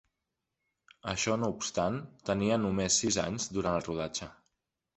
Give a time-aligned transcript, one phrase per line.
[1.11, 2.01] Això no obstant,
[2.31, 4.31] tenia només sis anys durant el rodatge.